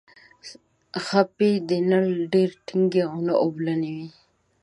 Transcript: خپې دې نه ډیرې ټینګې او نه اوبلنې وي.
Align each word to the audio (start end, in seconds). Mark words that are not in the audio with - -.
خپې 1.05 1.49
دې 1.69 1.79
نه 1.89 1.99
ډیرې 2.31 2.57
ټینګې 2.67 3.01
او 3.09 3.15
نه 3.27 3.33
اوبلنې 3.43 3.89
وي. 3.97 4.07